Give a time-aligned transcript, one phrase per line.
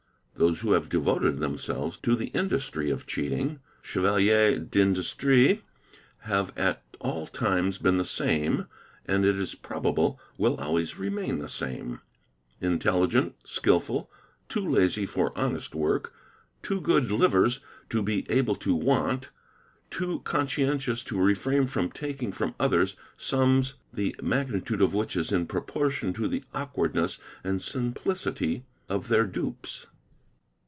[0.35, 5.61] 'Those who have devoted themselves to the industry of cheating, "chevaliers dindustrie"',
[6.21, 8.65] have at all times been the same
[9.05, 11.99] and it is probable will always remain the same;
[12.59, 14.09] intelligent, skilful,
[14.49, 16.11] too lazy for honest work,
[16.63, 19.29] too good livers to be able to— want,
[19.91, 25.45] too conscientious to refrain from taking from others sums the magnitude of which is in
[25.45, 29.85] proportion to the awkwardness and simplicity of their dupes.